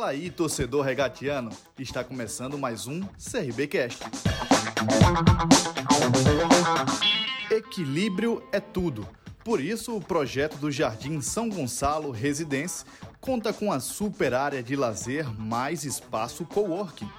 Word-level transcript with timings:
Fala 0.00 0.12
aí, 0.12 0.30
torcedor 0.30 0.82
regatiano. 0.82 1.50
Está 1.78 2.02
começando 2.02 2.56
mais 2.56 2.86
um 2.86 3.02
CRBcast. 3.18 3.98
Equilíbrio 7.50 8.42
é 8.50 8.60
tudo. 8.60 9.06
Por 9.44 9.60
isso, 9.60 9.94
o 9.94 10.00
projeto 10.00 10.56
do 10.56 10.70
Jardim 10.70 11.20
São 11.20 11.50
Gonçalo 11.50 12.10
Residência 12.12 12.86
conta 13.20 13.52
com 13.52 13.70
a 13.70 13.78
super 13.78 14.32
área 14.32 14.62
de 14.62 14.74
lazer 14.74 15.28
mais 15.38 15.84
espaço 15.84 16.46
coworking. 16.46 17.10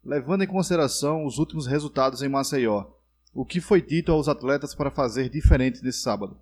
Levando 0.03 0.43
em 0.43 0.47
consideração 0.47 1.25
os 1.25 1.37
últimos 1.37 1.67
resultados 1.67 2.21
em 2.21 2.29
Maceió, 2.29 2.85
o 3.33 3.45
que 3.45 3.61
foi 3.61 3.81
dito 3.81 4.11
aos 4.11 4.27
atletas 4.27 4.75
para 4.75 4.91
fazer 4.91 5.29
diferente 5.29 5.83
nesse 5.83 6.01
sábado? 6.01 6.39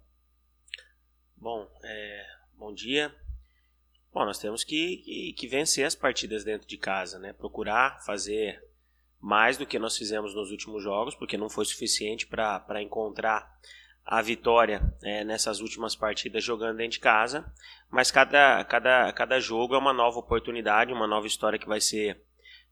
Bom, 1.46 1.70
é, 1.84 2.26
bom 2.58 2.74
dia. 2.74 3.14
Bom, 4.12 4.26
nós 4.26 4.40
temos 4.40 4.64
que, 4.64 4.98
que, 4.98 5.34
que, 5.34 5.48
vencer 5.48 5.86
as 5.86 5.94
partidas 5.94 6.44
dentro 6.44 6.68
de 6.68 6.76
casa, 6.76 7.20
né? 7.20 7.34
Procurar 7.34 8.04
fazer 8.04 8.60
mais 9.22 9.56
do 9.56 9.64
que 9.64 9.78
nós 9.78 9.96
fizemos 9.96 10.34
nos 10.34 10.50
últimos 10.50 10.82
jogos, 10.82 11.14
porque 11.14 11.38
não 11.38 11.48
foi 11.48 11.64
suficiente 11.66 12.26
para 12.26 12.82
encontrar 12.82 13.48
a 14.04 14.24
vitória 14.24 14.92
é, 15.04 15.24
nessas 15.24 15.60
últimas 15.60 15.96
partidas 15.96 16.44
jogando 16.44 16.78
dentro 16.78 16.94
de 16.94 17.00
casa. 17.00 17.46
Mas 17.92 18.10
cada, 18.10 18.64
cada, 18.64 19.14
cada 19.14 19.40
jogo 19.40 19.76
é 19.76 19.78
uma 19.78 19.94
nova 19.94 20.18
oportunidade, 20.18 20.92
uma 20.92 21.06
nova 21.06 21.28
história 21.28 21.60
que 21.60 21.68
vai 21.68 21.80
ser 21.80 22.24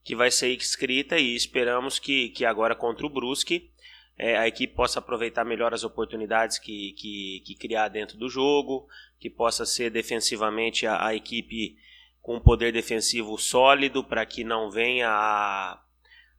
que 0.04 0.16
vai 0.16 0.32
ser 0.32 0.50
escrita 0.50 1.20
e 1.20 1.36
esperamos 1.36 2.00
que, 2.00 2.30
que 2.30 2.44
agora 2.44 2.76
contra 2.76 3.06
o 3.06 3.10
Brusque 3.10 3.72
é, 4.18 4.38
a 4.38 4.48
equipe 4.48 4.76
possa 4.76 5.00
aproveitar 5.00 5.44
melhor 5.44 5.74
as 5.74 5.84
oportunidades 5.84 6.60
que, 6.60 6.94
que, 6.94 7.44
que 7.46 7.56
criar 7.56 7.88
dentro 7.88 8.18
do 8.18 8.30
jogo, 8.30 8.88
que 9.20 9.30
possa 9.30 9.66
ser 9.66 9.90
defensivamente 9.90 10.86
a, 10.86 11.08
a 11.08 11.16
equipe 11.16 11.78
com 12.22 12.38
um 12.38 12.40
poder 12.40 12.72
defensivo 12.72 13.38
sólido 13.38 14.04
para 14.04 14.26
que 14.26 14.44
não 14.44 14.72
venha 14.72 15.10
a, 15.10 15.82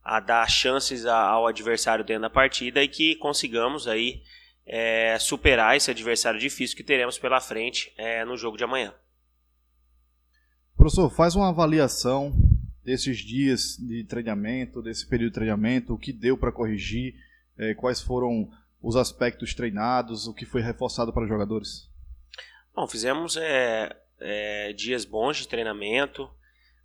a 0.03 0.19
dar 0.19 0.49
chances 0.49 1.05
ao 1.05 1.47
adversário 1.47 2.03
dentro 2.03 2.23
da 2.23 2.29
partida 2.29 2.81
e 2.81 2.87
que 2.87 3.15
consigamos 3.15 3.87
aí 3.87 4.23
é, 4.65 5.17
superar 5.19 5.75
esse 5.75 5.91
adversário 5.91 6.39
difícil 6.39 6.75
que 6.75 6.83
teremos 6.83 7.19
pela 7.19 7.39
frente 7.39 7.93
é, 7.97 8.25
no 8.25 8.35
jogo 8.35 8.57
de 8.57 8.63
amanhã. 8.63 8.93
Professor, 10.75 11.09
faz 11.09 11.35
uma 11.35 11.49
avaliação 11.49 12.35
desses 12.83 13.17
dias 13.17 13.77
de 13.77 14.03
treinamento, 14.03 14.81
desse 14.81 15.07
período 15.07 15.31
de 15.31 15.35
treinamento, 15.35 15.93
o 15.93 15.97
que 15.97 16.13
deu 16.13 16.37
para 16.37 16.51
corrigir, 16.51 17.15
é, 17.57 17.73
quais 17.73 18.01
foram 18.01 18.49
os 18.81 18.95
aspectos 18.95 19.53
treinados, 19.53 20.27
o 20.27 20.33
que 20.33 20.45
foi 20.45 20.61
reforçado 20.61 21.11
para 21.11 21.23
os 21.23 21.29
jogadores? 21.29 21.89
Bom, 22.75 22.87
fizemos 22.87 23.37
é, 23.37 23.95
é, 24.19 24.73
dias 24.73 25.05
bons 25.05 25.37
de 25.37 25.47
treinamento. 25.47 26.29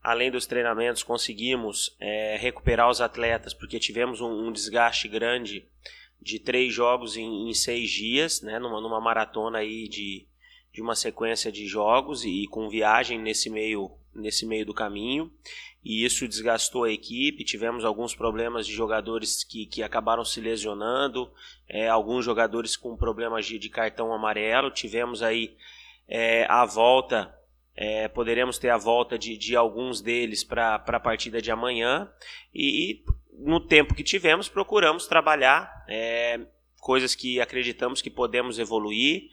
Além 0.03 0.30
dos 0.30 0.47
treinamentos, 0.47 1.03
conseguimos 1.03 1.94
é, 2.00 2.36
recuperar 2.38 2.88
os 2.88 3.00
atletas, 3.00 3.53
porque 3.53 3.78
tivemos 3.78 4.20
um, 4.20 4.48
um, 4.48 4.53
desgaste 4.53 5.09
grande 5.09 5.69
de 6.22 6.38
três 6.38 6.72
jogos 6.72 7.16
em, 7.16 7.50
em 7.50 7.53
seis 7.53 7.91
dias, 7.91 8.41
né, 8.41 8.59
numa, 8.59 8.80
numa, 8.80 9.00
maratona 9.00 9.59
aí 9.59 9.88
de, 9.88 10.26
de 10.72 10.80
uma 10.80 10.94
sequência 10.94 11.53
de 11.53 11.66
jogos 11.66 12.25
e, 12.25 12.44
e 12.44 12.47
com 12.47 12.69
viagem 12.69 13.19
nesse 13.19 13.50
meio, 13.50 13.91
nesse 14.20 14.47
meio 14.47 14.66
do 14.66 14.75
caminho 14.75 15.31
e 15.84 16.04
isso 16.04 16.28
desgastou 16.28 16.84
a 16.84 16.92
equipe. 16.92 17.44
Tivemos 17.44 17.84
alguns 17.84 18.14
problemas 18.14 18.66
de 18.66 18.72
jogadores 18.72 19.42
que, 19.42 19.66
que 19.66 19.82
acabaram 19.82 20.25
se 20.25 20.41
lesionando, 20.41 21.31
é, 21.69 21.88
alguns 21.88 22.25
jogadores 22.25 22.76
com 22.76 22.97
problemas 22.97 23.47
de, 23.47 23.59
de 23.59 23.69
cartão 23.69 24.12
amarelo. 24.12 24.70
Tivemos 24.70 25.22
aí 25.22 25.56
é, 26.06 26.47
a 26.50 26.64
volta, 26.66 27.34
é, 27.75 28.09
poderemos 28.09 28.59
ter 28.59 28.69
a 28.69 28.76
volta 28.76 29.19
de, 29.19 29.38
de 29.38 29.56
alguns 29.56 30.03
deles 30.03 30.44
para 30.44 30.75
a 30.75 31.00
partida 31.00 31.41
de 31.41 31.50
amanhã. 31.50 32.10
E, 32.54 32.92
e, 32.92 33.04
no 33.38 33.59
tempo 33.59 33.94
que 33.94 34.04
tivemos, 34.04 34.50
procuramos 34.50 35.06
trabalhar 35.06 35.86
é, 35.88 36.41
coisas 36.78 37.14
que 37.14 37.41
acreditamos 37.41 38.03
que 38.03 38.10
podemos 38.10 38.59
evoluir. 38.59 39.30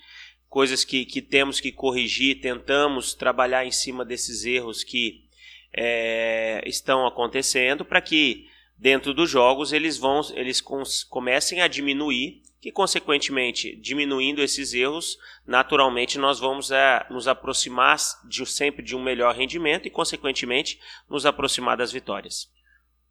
Coisas 0.49 0.83
que, 0.83 1.05
que 1.05 1.21
temos 1.21 1.59
que 1.59 1.71
corrigir, 1.71 2.39
tentamos 2.41 3.13
trabalhar 3.13 3.65
em 3.65 3.71
cima 3.71 4.05
desses 4.05 4.45
erros 4.45 4.83
que, 4.83 5.27
é, 5.73 6.61
estão 6.65 7.05
acontecendo 7.05 7.85
para 7.85 8.01
que 8.01 8.47
dentro 8.77 9.13
dos 9.13 9.29
jogos 9.29 9.71
eles 9.71 9.97
vão 9.97 10.21
eles 10.33 10.61
comecem 11.09 11.61
a 11.61 11.67
diminuir 11.67 12.41
que 12.59 12.71
consequentemente 12.71 13.75
diminuindo 13.75 14.41
esses 14.41 14.73
erros 14.73 15.17
naturalmente 15.45 16.17
nós 16.17 16.39
vamos 16.39 16.71
é, 16.71 17.05
nos 17.09 17.27
aproximar 17.27 17.97
de, 18.27 18.45
sempre 18.45 18.83
de 18.83 18.95
um 18.95 19.03
melhor 19.03 19.35
rendimento 19.35 19.87
e 19.87 19.91
consequentemente 19.91 20.79
nos 21.09 21.25
aproximar 21.25 21.77
das 21.77 21.91
vitórias. 21.91 22.49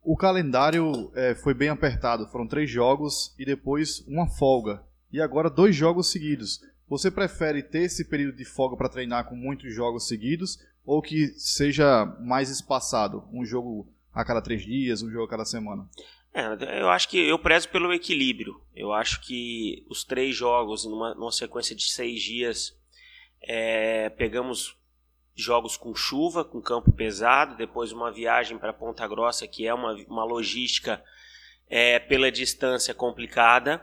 O 0.02 0.16
calendário 0.16 1.10
é, 1.16 1.34
foi 1.34 1.52
bem 1.52 1.68
apertado. 1.68 2.28
Foram 2.28 2.46
três 2.46 2.70
jogos 2.70 3.34
e 3.36 3.44
depois 3.44 4.06
uma 4.06 4.28
folga. 4.28 4.84
E 5.12 5.20
agora 5.20 5.50
dois 5.50 5.74
jogos 5.74 6.12
seguidos 6.12 6.60
você 6.88 7.10
prefere 7.10 7.62
ter 7.62 7.82
esse 7.82 8.04
período 8.04 8.36
de 8.36 8.44
folga 8.44 8.76
para 8.76 8.88
treinar 8.88 9.28
com 9.28 9.34
muitos 9.34 9.74
jogos 9.74 10.06
seguidos 10.06 10.58
ou 10.84 11.02
que 11.02 11.28
seja 11.36 12.06
mais 12.20 12.48
espaçado, 12.48 13.28
um 13.32 13.44
jogo 13.44 13.92
a 14.12 14.24
cada 14.24 14.40
três 14.40 14.62
dias, 14.62 15.02
um 15.02 15.10
jogo 15.10 15.24
a 15.24 15.28
cada 15.28 15.44
semana? 15.44 15.88
É, 16.32 16.80
eu 16.80 16.88
acho 16.90 17.08
que 17.08 17.18
eu 17.18 17.38
prezo 17.38 17.68
pelo 17.70 17.92
equilíbrio. 17.92 18.60
Eu 18.74 18.92
acho 18.92 19.20
que 19.22 19.84
os 19.88 20.04
três 20.04 20.36
jogos, 20.36 20.84
numa, 20.84 21.14
numa 21.14 21.32
sequência 21.32 21.74
de 21.74 21.84
seis 21.84 22.22
dias, 22.22 22.76
é, 23.42 24.10
pegamos 24.10 24.76
jogos 25.34 25.76
com 25.76 25.94
chuva, 25.94 26.44
com 26.44 26.60
campo 26.60 26.92
pesado, 26.92 27.56
depois 27.56 27.92
uma 27.92 28.12
viagem 28.12 28.58
para 28.58 28.72
Ponta 28.72 29.06
Grossa, 29.08 29.46
que 29.46 29.66
é 29.66 29.74
uma, 29.74 29.94
uma 30.08 30.24
logística 30.24 31.02
é, 31.68 31.98
pela 31.98 32.30
distância 32.30 32.94
complicada. 32.94 33.82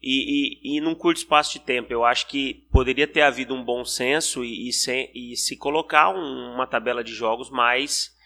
E, 0.00 0.60
e, 0.62 0.76
e, 0.76 0.80
num 0.80 0.94
curto 0.94 1.18
espaço 1.18 1.54
de 1.54 1.60
tempo. 1.60 1.92
Eu 1.92 2.04
acho 2.04 2.28
que 2.28 2.64
poderia 2.70 3.06
ter 3.06 3.22
havido 3.22 3.54
um 3.54 3.64
bom 3.64 3.84
senso 3.84 4.44
e, 4.44 4.68
e, 4.68 4.72
se, 4.72 5.10
se 5.36 5.56
colocar 5.56 6.10
um, 6.10 6.54
uma 6.54 6.66
tabela 6.66 7.02
de 7.02 7.12
jogos 7.12 7.50
mais 7.50 8.16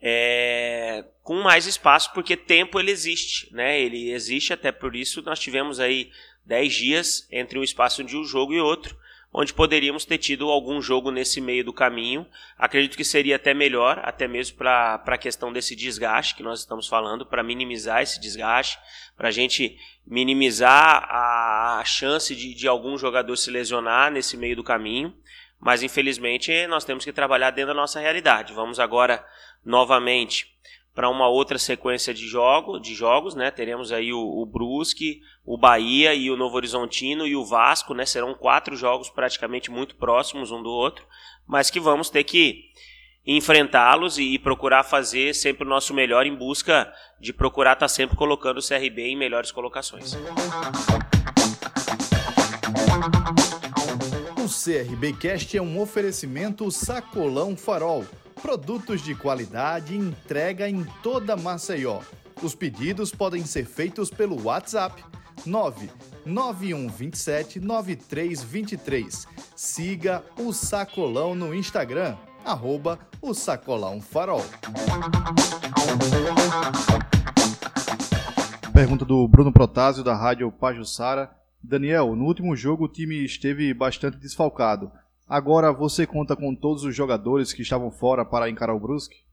é, 0.00 1.04
com 1.22 1.40
mais 1.40 1.66
espaço, 1.66 2.12
porque 2.12 2.36
tempo 2.36 2.80
ele 2.80 2.90
existe, 2.90 3.54
né? 3.54 3.80
Ele 3.80 4.10
existe 4.10 4.52
até 4.52 4.72
por 4.72 4.96
isso 4.96 5.22
nós 5.22 5.38
tivemos 5.38 5.78
aí 5.78 6.10
10 6.44 6.74
dias 6.74 7.28
entre 7.30 7.56
um 7.56 7.62
espaço 7.62 8.02
de 8.02 8.16
um 8.16 8.24
jogo 8.24 8.52
e 8.52 8.60
outro 8.60 8.96
onde 9.32 9.54
poderíamos 9.54 10.04
ter 10.04 10.18
tido 10.18 10.50
algum 10.50 10.82
jogo 10.82 11.10
nesse 11.10 11.40
meio 11.40 11.64
do 11.64 11.72
caminho. 11.72 12.26
Acredito 12.58 12.96
que 12.96 13.04
seria 13.04 13.36
até 13.36 13.54
melhor, 13.54 14.00
até 14.04 14.28
mesmo 14.28 14.58
para 14.58 15.02
a 15.06 15.18
questão 15.18 15.52
desse 15.52 15.74
desgaste 15.74 16.34
que 16.34 16.42
nós 16.42 16.60
estamos 16.60 16.86
falando, 16.86 17.24
para 17.24 17.42
minimizar 17.42 18.02
esse 18.02 18.20
desgaste, 18.20 18.78
para 19.16 19.28
a 19.28 19.32
gente 19.32 19.78
minimizar 20.06 21.06
a 21.10 21.82
chance 21.84 22.36
de, 22.36 22.54
de 22.54 22.68
algum 22.68 22.98
jogador 22.98 23.36
se 23.36 23.50
lesionar 23.50 24.10
nesse 24.10 24.36
meio 24.36 24.56
do 24.56 24.64
caminho. 24.64 25.14
Mas 25.58 25.82
infelizmente 25.82 26.66
nós 26.66 26.84
temos 26.84 27.04
que 27.04 27.12
trabalhar 27.12 27.50
dentro 27.52 27.72
da 27.72 27.80
nossa 27.80 28.00
realidade. 28.00 28.52
Vamos 28.52 28.78
agora 28.78 29.24
novamente 29.64 30.52
para 30.94 31.08
uma 31.08 31.26
outra 31.26 31.58
sequência 31.58 32.12
de, 32.12 32.26
jogo, 32.26 32.78
de 32.78 32.94
jogos, 32.94 33.34
né? 33.34 33.50
Teremos 33.50 33.90
aí 33.92 34.12
o, 34.12 34.18
o, 34.18 34.44
Brusque, 34.44 35.22
o 35.44 35.56
Bahia 35.56 36.14
e 36.14 36.30
o 36.30 36.36
Novo 36.36 36.56
Horizontino 36.56 37.26
e 37.26 37.34
o 37.34 37.44
Vasco, 37.44 37.94
né? 37.94 38.04
Serão 38.04 38.34
quatro 38.34 38.76
jogos 38.76 39.08
praticamente 39.08 39.70
muito 39.70 39.96
próximos 39.96 40.50
um 40.50 40.62
do 40.62 40.68
outro, 40.68 41.06
mas 41.46 41.70
que 41.70 41.80
vamos 41.80 42.10
ter 42.10 42.24
que 42.24 42.70
enfrentá-los 43.26 44.18
e, 44.18 44.34
e 44.34 44.38
procurar 44.38 44.82
fazer 44.82 45.34
sempre 45.34 45.64
o 45.64 45.68
nosso 45.68 45.94
melhor 45.94 46.26
em 46.26 46.34
busca 46.34 46.92
de 47.18 47.32
procurar 47.32 47.72
estar 47.72 47.86
tá 47.86 47.88
sempre 47.88 48.16
colocando 48.16 48.58
o 48.58 48.66
CRB 48.66 49.02
em 49.02 49.16
melhores 49.16 49.50
colocações. 49.50 50.14
O 54.36 54.48
CRB 54.48 55.12
Cast 55.14 55.56
é 55.56 55.62
um 55.62 55.80
oferecimento 55.80 56.70
Sacolão 56.70 57.56
Farol 57.56 58.04
Produtos 58.42 59.00
de 59.00 59.14
qualidade 59.14 59.96
entrega 59.96 60.68
em 60.68 60.84
toda 61.00 61.36
Maceió. 61.36 62.00
Os 62.42 62.56
pedidos 62.56 63.12
podem 63.12 63.46
ser 63.46 63.64
feitos 63.64 64.10
pelo 64.10 64.42
WhatsApp 64.42 65.00
9 65.46 65.88
9127 66.26 67.60
9323. 67.60 69.28
Siga 69.54 70.24
o 70.36 70.52
Sacolão 70.52 71.36
no 71.36 71.54
Instagram, 71.54 72.16
arroba 72.44 72.98
o 73.20 73.32
Sacolão 73.32 74.00
Farol. 74.00 74.44
Pergunta 78.74 79.04
do 79.04 79.28
Bruno 79.28 79.52
Protásio, 79.52 80.02
da 80.02 80.16
Rádio 80.16 80.50
Pajussara. 80.50 81.30
Daniel, 81.62 82.16
no 82.16 82.24
último 82.24 82.56
jogo 82.56 82.86
o 82.86 82.88
time 82.88 83.24
esteve 83.24 83.72
bastante 83.72 84.16
desfalcado. 84.16 84.90
Agora 85.32 85.72
você 85.72 86.06
conta 86.06 86.36
com 86.36 86.54
todos 86.54 86.84
os 86.84 86.94
jogadores 86.94 87.54
que 87.54 87.62
estavam 87.62 87.90
fora 87.90 88.22
para 88.22 88.50
encarar 88.50 88.74
o 88.74 88.78
Brusque? 88.78 89.24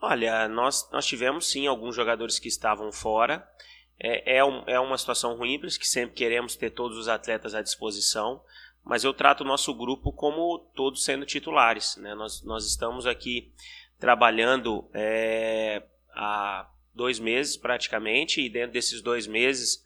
Olha, 0.00 0.48
nós, 0.48 0.90
nós 0.90 1.06
tivemos 1.06 1.48
sim 1.48 1.68
alguns 1.68 1.94
jogadores 1.94 2.40
que 2.40 2.48
estavam 2.48 2.90
fora. 2.90 3.48
É, 3.96 4.38
é, 4.38 4.44
um, 4.44 4.64
é 4.66 4.80
uma 4.80 4.98
situação 4.98 5.36
ruim, 5.36 5.56
porque 5.60 5.84
sempre 5.84 6.16
queremos 6.16 6.56
ter 6.56 6.70
todos 6.70 6.98
os 6.98 7.06
atletas 7.06 7.54
à 7.54 7.62
disposição, 7.62 8.42
mas 8.84 9.04
eu 9.04 9.14
trato 9.14 9.42
o 9.42 9.46
nosso 9.46 9.72
grupo 9.72 10.10
como 10.10 10.58
todos 10.74 11.04
sendo 11.04 11.24
titulares. 11.24 11.96
Né? 11.98 12.12
Nós, 12.16 12.42
nós 12.42 12.66
estamos 12.66 13.06
aqui 13.06 13.52
trabalhando 14.00 14.90
é, 14.92 15.80
há 16.12 16.68
dois 16.92 17.20
meses 17.20 17.56
praticamente, 17.56 18.40
e 18.40 18.48
dentro 18.48 18.72
desses 18.72 19.00
dois 19.00 19.28
meses 19.28 19.80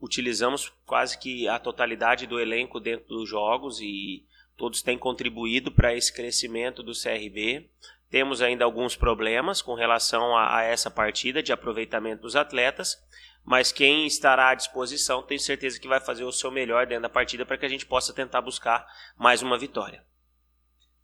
utilizamos 0.00 0.72
quase 0.84 1.16
que 1.16 1.46
a 1.46 1.56
totalidade 1.60 2.26
do 2.26 2.40
elenco 2.40 2.80
dentro 2.80 3.06
dos 3.06 3.28
jogos 3.28 3.80
e 3.80 4.28
todos 4.60 4.82
têm 4.82 4.98
contribuído 4.98 5.72
para 5.72 5.94
esse 5.96 6.12
crescimento 6.12 6.82
do 6.82 6.92
CRB. 6.92 7.70
Temos 8.10 8.42
ainda 8.42 8.62
alguns 8.62 8.94
problemas 8.94 9.62
com 9.62 9.72
relação 9.72 10.36
a, 10.36 10.58
a, 10.58 10.62
essa 10.62 10.90
partida 10.90 11.42
de 11.42 11.50
aproveitamento 11.50 12.20
dos 12.20 12.36
atletas, 12.36 12.98
mas 13.42 13.72
quem 13.72 14.06
estará 14.06 14.50
à 14.50 14.54
disposição 14.54 15.22
tenho 15.22 15.40
certeza 15.40 15.80
que 15.80 15.88
vai 15.88 15.98
fazer 15.98 16.24
o 16.24 16.32
seu 16.32 16.50
melhor 16.50 16.86
dentro 16.86 17.04
da 17.04 17.08
partida 17.08 17.46
para 17.46 17.56
que 17.56 17.64
a 17.64 17.70
gente 17.70 17.86
possa 17.86 18.12
tentar 18.12 18.42
buscar 18.42 18.86
mais 19.16 19.40
uma 19.40 19.58
vitória. 19.58 20.02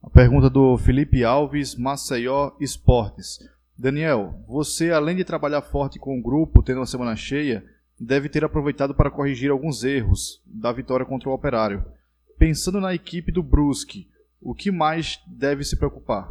A 0.03 0.11
pergunta 0.11 0.51
do 0.51 0.77
Felipe 0.77 1.25
Alves, 1.25 1.75
Maceió 1.75 2.51
Esportes. 2.61 3.39
Daniel, 3.75 4.35
você 4.47 4.91
além 4.91 5.17
de 5.17 5.25
trabalhar 5.25 5.63
forte 5.63 5.99
com 5.99 6.19
o 6.19 6.23
grupo, 6.23 6.63
tendo 6.63 6.81
uma 6.81 6.87
semana 6.87 7.17
cheia, 7.17 7.65
deve 7.99 8.29
ter 8.29 8.45
aproveitado 8.45 8.95
para 8.95 9.11
corrigir 9.11 9.51
alguns 9.51 9.83
erros 9.83 10.43
da 10.45 10.71
vitória 10.73 11.07
contra 11.07 11.31
o 11.31 11.33
Operário. 11.33 11.96
Pensando 12.39 12.81
na 12.81 12.95
equipe 12.95 13.33
do 13.33 13.43
Brusque, 13.43 14.09
o 14.41 14.55
que 14.55 14.71
mais 14.71 15.21
deve 15.27 15.65
se 15.65 15.77
preocupar? 15.77 16.29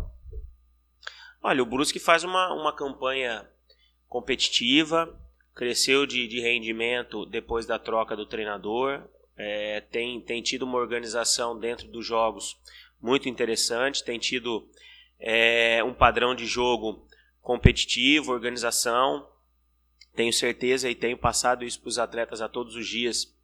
Olha, 1.41 1.63
o 1.63 1.65
Brusque 1.65 1.99
faz 1.99 2.23
uma, 2.23 2.53
uma 2.53 2.73
campanha 2.73 3.47
competitiva, 4.07 5.19
cresceu 5.53 6.05
de, 6.05 6.27
de 6.27 6.39
rendimento 6.39 7.25
depois 7.25 7.65
da 7.65 7.79
troca 7.79 8.15
do 8.15 8.25
treinador, 8.25 9.03
é, 9.37 9.81
tem, 9.81 10.21
tem 10.21 10.41
tido 10.41 10.63
uma 10.63 10.77
organização 10.77 11.59
dentro 11.59 11.87
dos 11.87 12.05
jogos 12.05 12.57
muito 13.01 13.27
interessante, 13.27 14.03
tem 14.03 14.17
tido 14.17 14.67
é, 15.19 15.83
um 15.83 15.93
padrão 15.93 16.33
de 16.33 16.45
jogo 16.45 17.07
competitivo, 17.41 18.31
organização. 18.31 19.27
Tenho 20.15 20.31
certeza 20.31 20.89
e 20.89 20.95
tenho 20.95 21.17
passado 21.17 21.65
isso 21.65 21.79
para 21.81 21.89
os 21.89 21.99
atletas 21.99 22.41
a 22.41 22.47
todos 22.47 22.75
os 22.75 22.87
dias 22.87 23.34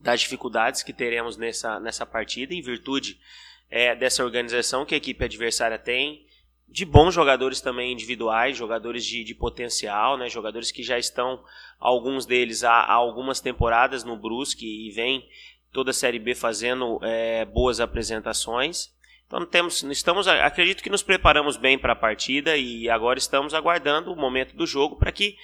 das 0.00 0.20
dificuldades 0.20 0.82
que 0.82 0.92
teremos 0.92 1.36
nessa, 1.36 1.80
nessa 1.80 2.06
partida, 2.06 2.54
em 2.54 2.60
virtude 2.60 3.18
é, 3.70 3.94
dessa 3.94 4.24
organização 4.24 4.84
que 4.84 4.94
a 4.94 4.98
equipe 4.98 5.24
adversária 5.24 5.78
tem, 5.78 6.26
de 6.68 6.84
bons 6.84 7.14
jogadores 7.14 7.60
também 7.60 7.92
individuais, 7.92 8.56
jogadores 8.56 9.04
de, 9.04 9.22
de 9.24 9.34
potencial, 9.34 10.18
né, 10.18 10.28
jogadores 10.28 10.70
que 10.70 10.82
já 10.82 10.98
estão, 10.98 11.42
alguns 11.78 12.26
deles 12.26 12.64
há, 12.64 12.72
há 12.72 12.92
algumas 12.92 13.40
temporadas 13.40 14.04
no 14.04 14.16
Brusque 14.16 14.66
e 14.66 14.90
vem 14.90 15.26
toda 15.72 15.90
a 15.90 15.94
Série 15.94 16.18
B 16.18 16.34
fazendo 16.34 16.98
é, 17.02 17.44
boas 17.44 17.80
apresentações. 17.80 18.94
Então 19.26 19.44
temos, 19.44 19.82
estamos, 19.82 20.28
acredito 20.28 20.82
que 20.82 20.90
nos 20.90 21.02
preparamos 21.02 21.56
bem 21.56 21.78
para 21.78 21.92
a 21.92 21.96
partida 21.96 22.56
e 22.56 22.88
agora 22.88 23.18
estamos 23.18 23.54
aguardando 23.54 24.12
o 24.12 24.16
momento 24.16 24.56
do 24.56 24.66
jogo 24.66 24.96
para 24.96 25.10
que 25.10 25.36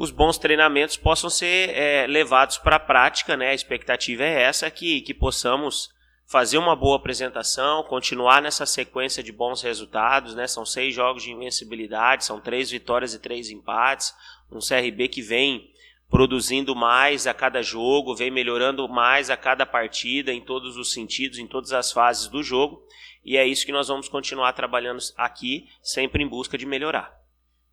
os 0.00 0.10
bons 0.10 0.38
treinamentos 0.38 0.96
possam 0.96 1.28
ser 1.28 1.76
é, 1.76 2.06
levados 2.06 2.56
para 2.56 2.76
a 2.76 2.80
prática. 2.80 3.36
Né? 3.36 3.50
A 3.50 3.54
expectativa 3.54 4.24
é 4.24 4.44
essa 4.44 4.70
que, 4.70 5.02
que 5.02 5.12
possamos 5.12 5.90
fazer 6.24 6.56
uma 6.56 6.74
boa 6.74 6.96
apresentação, 6.96 7.82
continuar 7.82 8.40
nessa 8.40 8.64
sequência 8.64 9.22
de 9.22 9.30
bons 9.30 9.60
resultados, 9.60 10.34
né? 10.34 10.46
São 10.46 10.64
seis 10.64 10.94
jogos 10.94 11.24
de 11.24 11.32
invencibilidade, 11.32 12.24
são 12.24 12.40
três 12.40 12.70
vitórias 12.70 13.12
e 13.12 13.18
três 13.18 13.50
empates, 13.50 14.14
um 14.50 14.60
CRB 14.60 15.08
que 15.08 15.20
vem 15.20 15.68
produzindo 16.08 16.74
mais 16.74 17.26
a 17.26 17.34
cada 17.34 17.60
jogo, 17.62 18.14
vem 18.14 18.30
melhorando 18.30 18.88
mais 18.88 19.28
a 19.28 19.36
cada 19.36 19.66
partida 19.66 20.32
em 20.32 20.40
todos 20.40 20.76
os 20.76 20.92
sentidos, 20.92 21.38
em 21.38 21.46
todas 21.46 21.72
as 21.72 21.92
fases 21.92 22.28
do 22.28 22.42
jogo, 22.42 22.80
e 23.24 23.36
é 23.36 23.44
isso 23.44 23.66
que 23.66 23.72
nós 23.72 23.88
vamos 23.88 24.08
continuar 24.08 24.52
trabalhando 24.54 25.00
aqui, 25.16 25.66
sempre 25.82 26.22
em 26.22 26.28
busca 26.28 26.56
de 26.56 26.64
melhorar. 26.64 27.12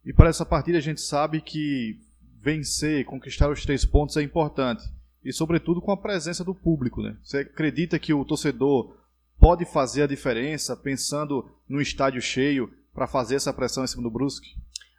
E 0.03 0.11
para 0.11 0.29
essa 0.29 0.45
partida 0.45 0.79
a 0.79 0.81
gente 0.81 0.99
sabe 0.99 1.41
que 1.41 2.06
vencer, 2.47 3.03
conquistar 3.03 3.49
os 3.49 3.61
três 3.61 3.83
pontos 3.83 4.15
é 4.15 4.21
importante 4.21 4.81
e, 5.21 5.33
sobretudo, 5.33 5.81
com 5.81 5.91
a 5.91 5.97
presença 5.97 6.45
do 6.45 6.55
público. 6.55 7.01
Né? 7.01 7.17
Você 7.21 7.39
acredita 7.39 7.99
que 7.99 8.13
o 8.13 8.23
torcedor 8.23 8.95
pode 9.37 9.65
fazer 9.65 10.03
a 10.03 10.07
diferença 10.07 10.73
pensando 10.77 11.45
no 11.67 11.81
estádio 11.81 12.21
cheio 12.21 12.73
para 12.93 13.05
fazer 13.05 13.35
essa 13.35 13.53
pressão 13.53 13.83
em 13.83 13.87
cima 13.87 14.03
do 14.03 14.09
Brusque? 14.09 14.55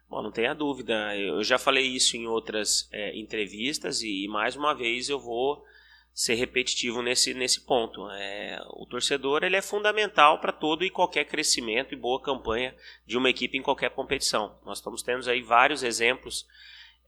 Bom, 0.07 0.21
não 0.21 0.31
tenha 0.31 0.53
dúvida. 0.53 1.17
Eu 1.17 1.43
já 1.43 1.57
falei 1.57 1.87
isso 1.87 2.15
em 2.15 2.27
outras 2.27 2.87
é, 2.91 3.17
entrevistas 3.17 4.03
e, 4.03 4.27
mais 4.27 4.55
uma 4.55 4.75
vez, 4.75 5.09
eu 5.09 5.19
vou 5.19 5.65
ser 6.13 6.35
repetitivo 6.35 7.01
nesse, 7.01 7.33
nesse 7.33 7.61
ponto. 7.61 8.07
É, 8.11 8.59
o 8.73 8.85
torcedor 8.85 9.43
ele 9.43 9.55
é 9.55 9.61
fundamental 9.61 10.39
para 10.39 10.51
todo 10.51 10.85
e 10.85 10.91
qualquer 10.91 11.25
crescimento 11.25 11.95
e 11.95 11.97
boa 11.97 12.21
campanha 12.21 12.75
de 13.07 13.17
uma 13.17 13.29
equipe 13.29 13.57
em 13.57 13.63
qualquer 13.63 13.89
competição. 13.89 14.55
Nós 14.63 14.77
estamos 14.77 15.01
tendo 15.01 15.27
aí 15.27 15.41
vários 15.41 15.81
exemplos 15.81 16.45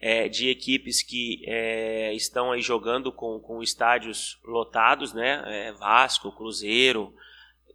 é, 0.02 0.28
de 0.28 0.50
equipes 0.50 1.04
que 1.04 1.44
é, 1.46 2.12
estão 2.14 2.52
aí 2.52 2.62
jogando 2.62 3.12
com, 3.12 3.40
com 3.40 3.62
estádios 3.62 4.40
lotados, 4.44 5.14
né? 5.14 5.44
É, 5.46 5.72
Vasco, 5.74 6.32
Cruzeiro, 6.32 7.14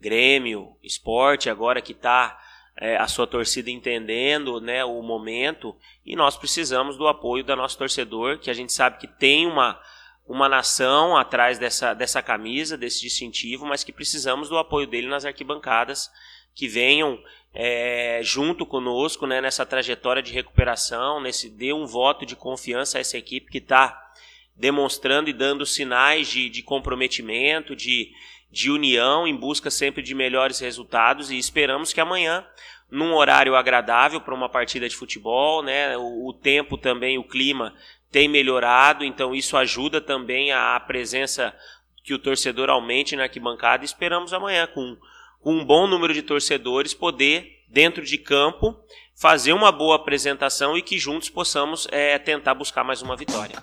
Grêmio, 0.01 0.77
Esporte, 0.83 1.49
agora 1.49 1.81
que 1.81 1.93
está 1.93 2.37
é, 2.77 2.97
a 2.97 3.07
sua 3.07 3.27
torcida 3.27 3.71
entendendo 3.71 4.61
né, 4.61 4.85
o 4.85 5.01
momento 5.03 5.75
e 6.05 6.15
nós 6.17 6.37
precisamos 6.37 6.97
do 6.97 7.07
apoio 7.07 7.45
da 7.45 7.57
nosso 7.57 7.79
torcedor, 7.79 8.39
que 8.39 8.51
a 8.51 8.55
gente 8.55 8.73
sabe 8.73 8.99
que 8.99 9.07
tem 9.07 9.47
uma, 9.47 9.81
uma 10.27 10.49
nação 10.49 11.17
atrás 11.17 11.59
dessa, 11.59 11.95
dessa 11.95 12.21
camisa, 12.21 12.77
desse 12.77 13.01
distintivo, 13.01 13.65
mas 13.65 13.85
que 13.85 13.93
precisamos 13.93 14.49
do 14.49 14.59
apoio 14.59 14.87
dele 14.87 15.07
nas 15.07 15.25
arquibancadas 15.25 16.11
que 16.55 16.67
venham 16.67 17.23
é, 17.59 18.21
junto 18.23 18.67
conosco 18.67 19.27
né, 19.27 19.41
nessa 19.41 19.65
trajetória 19.65 20.23
de 20.23 20.31
recuperação, 20.31 21.23
nesse 21.23 21.49
dê 21.49 21.73
um 21.73 21.87
voto 21.87 22.27
de 22.27 22.37
confiança 22.37 22.99
a 22.99 23.01
essa 23.01 23.17
equipe 23.17 23.51
que 23.51 23.57
está 23.57 24.13
demonstrando 24.55 25.31
e 25.31 25.33
dando 25.33 25.65
sinais 25.65 26.29
de, 26.29 26.51
de 26.51 26.63
comprometimento, 26.63 27.75
de, 27.75 28.11
de 28.53 28.71
união 28.71 29.27
em 29.27 29.35
busca 29.35 29.71
sempre 29.71 30.03
de 30.03 30.15
melhores 30.15 30.61
resultados 30.61 31.31
e 31.31 31.39
esperamos 31.39 31.95
que 31.95 32.01
amanhã 32.01 32.47
num 32.91 33.15
horário 33.15 33.57
agradável 33.57 34.21
para 34.21 34.35
uma 34.35 34.51
partida 34.51 34.87
de 34.87 34.95
futebol, 34.95 35.63
né? 35.63 35.97
O, 35.97 36.29
o, 36.29 36.35
tempo 36.35 36.77
também, 36.77 37.17
o 37.17 37.25
clima 37.25 37.75
tem 38.13 38.29
melhorado, 38.29 39.03
então 39.03 39.35
isso 39.35 39.57
ajuda 39.57 39.99
também 39.99 40.53
a, 40.53 40.77
a 40.77 40.81
presença 40.81 41.57
que 42.05 42.13
o 42.13 42.19
torcedor 42.19 42.69
aumente 42.69 43.17
na 43.17 43.25
arquibancada. 43.25 43.83
Esperamos 43.83 44.35
amanhã 44.35 44.67
com 44.67 44.97
com 44.97 44.99
um 45.47 45.65
bom 45.65 45.87
número 45.87 46.13
de 46.13 46.23
torcedores, 46.23 46.93
poder, 46.93 47.63
dentro 47.69 48.05
de 48.05 48.19
campo, 48.19 48.77
fazer 49.15 49.53
uma 49.53 49.71
boa 49.71 49.95
apresentação 49.95 50.77
e 50.77 50.83
que 50.83 50.99
juntos 50.99 51.31
possamos 51.31 51.87
é, 51.93 52.19
tentar 52.19 52.53
buscar 52.55 52.83
mais 52.83 53.01
uma 53.01 53.17
vitória. 53.17 53.55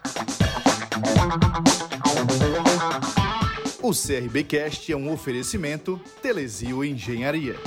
O 3.82 3.92
CRBcast 3.92 4.94
é 4.94 4.96
um 4.96 5.12
oferecimento 5.12 6.00
Telesio 6.22 6.86
Engenharia. 6.86 7.58